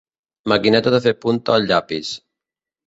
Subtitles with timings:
[0.53, 2.15] Maquineta de fer punta al llapis.